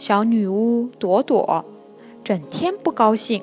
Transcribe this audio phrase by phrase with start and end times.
[0.00, 1.62] 小女巫朵朵
[2.24, 3.42] 整天不高兴，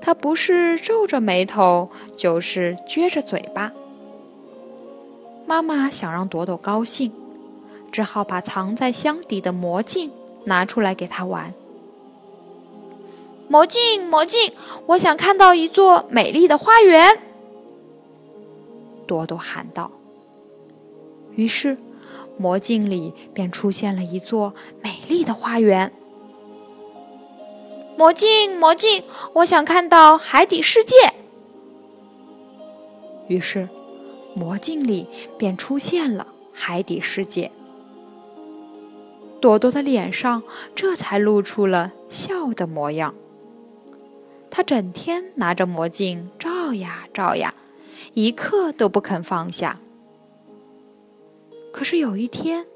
[0.00, 3.72] 她不是皱着眉头，就是撅着嘴巴。
[5.46, 7.12] 妈妈想让朵朵高兴，
[7.92, 10.10] 只好把藏在箱底的魔镜
[10.42, 11.54] 拿出来给她玩。
[13.46, 14.52] 魔镜，魔镜，
[14.86, 17.16] 我想看到一座美丽的花园。
[19.06, 19.88] 朵朵喊道。
[21.36, 21.76] 于是。
[22.38, 25.92] 魔镜里便出现了一座美丽的花园。
[27.96, 29.02] 魔镜，魔镜，
[29.34, 30.94] 我想看到海底世界。
[33.26, 33.68] 于是，
[34.34, 37.50] 魔镜里便出现了海底世界。
[39.40, 40.42] 朵朵的脸上
[40.74, 43.14] 这才露出了笑的模样。
[44.50, 47.54] 她整天拿着魔镜照呀照呀，
[48.14, 49.78] 一刻都不肯放下。
[51.78, 52.66] 可是有一天，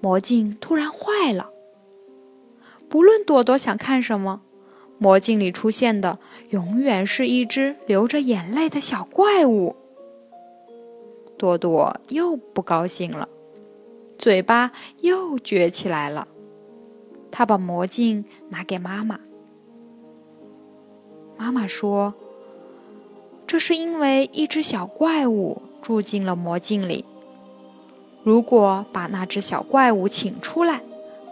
[0.00, 1.50] 魔镜突然坏了。
[2.88, 4.40] 不论朵朵想看什么，
[4.96, 9.76] 魔镜里出现的永远是一只流着眼泪的小怪物。
[11.36, 13.28] 朵朵又不高兴了，
[14.16, 16.26] 嘴巴又撅起来了。
[17.30, 19.20] 她把魔镜拿给妈妈。
[21.36, 22.14] 妈妈说
[23.46, 27.04] ：“这是因为一只小怪物住进了魔镜里。”
[28.22, 30.80] 如果把那只小怪物请出来，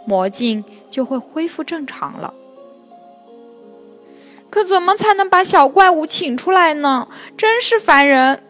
[0.05, 2.33] 魔镜就会恢复正常了。
[4.49, 7.07] 可怎么才能把小怪物请出来呢？
[7.37, 8.41] 真是烦人！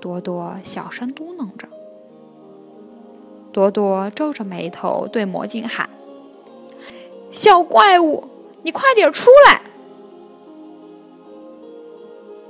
[0.00, 1.68] 朵朵小声嘟囔着。
[3.52, 5.90] 朵朵皱着眉头对魔镜喊
[7.30, 8.24] ：“小怪物，
[8.62, 9.60] 你快点出来！”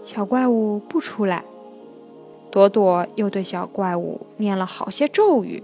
[0.04, 1.42] 小怪物不出来。
[2.50, 5.62] 朵朵又对小怪物念了好些咒语，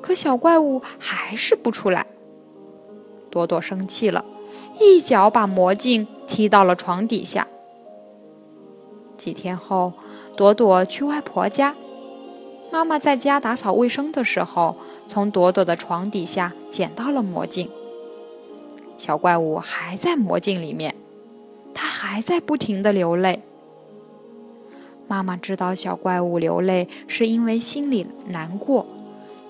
[0.00, 2.06] 可小怪物还是不出来。
[3.30, 4.24] 朵朵生气了，
[4.80, 7.46] 一脚把魔镜踢到了床底下。
[9.16, 9.94] 几天后，
[10.36, 11.74] 朵朵去外婆家，
[12.70, 14.76] 妈妈在家打扫卫生的时候，
[15.08, 17.70] 从朵朵的床底下捡到了魔镜。
[18.98, 20.94] 小怪物还在魔镜里面，
[21.74, 23.42] 它还在不停的流泪。
[25.08, 28.86] 妈妈知道小怪物流泪是因为心里难过，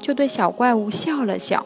[0.01, 1.65] 就对小怪物笑了笑。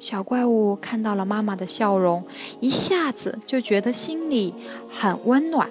[0.00, 2.24] 小怪物看到了妈妈的笑容，
[2.58, 4.52] 一下子就觉得心里
[4.90, 5.70] 很温暖。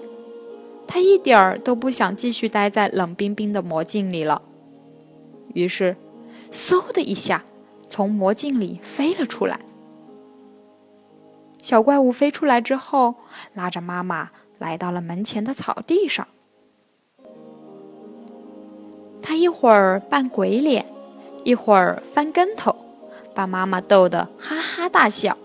[0.88, 4.42] 他一点儿都不想继续待在冷冰冰的魔镜里了。
[5.53, 5.98] 于是，
[6.50, 7.44] 嗖的一下，
[7.90, 9.59] 从魔镜里飞了出来。
[11.62, 13.16] 小怪物飞出来之后，
[13.53, 14.31] 拉着妈妈。
[14.62, 16.28] 来到了门前的草地上，
[19.20, 20.86] 他一会儿扮鬼脸，
[21.44, 22.76] 一会儿翻跟头，
[23.34, 25.36] 把妈妈逗得哈哈大笑。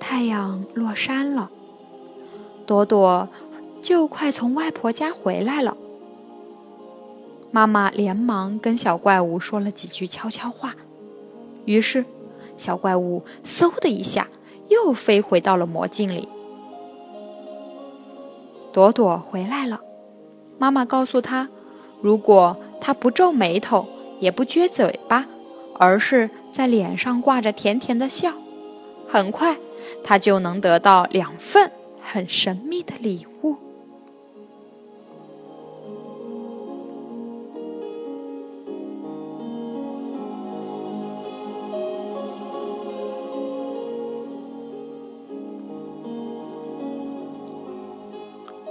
[0.00, 1.50] 太阳落山了，
[2.64, 3.28] 朵朵
[3.82, 5.76] 就快从外婆家回来了。
[7.50, 10.74] 妈妈连忙跟小怪物说了几句悄悄话，
[11.66, 12.06] 于是
[12.56, 14.28] 小怪物嗖的一下
[14.68, 16.26] 又飞回到了魔镜里。
[18.78, 19.80] 朵朵回来了，
[20.56, 21.48] 妈妈告诉她，
[22.00, 23.88] 如果她不皱眉头，
[24.20, 25.26] 也不撅嘴巴，
[25.76, 28.34] 而是在脸上挂着甜甜的笑，
[29.08, 29.56] 很快
[30.04, 33.56] 他就能得到两份很神秘的礼物。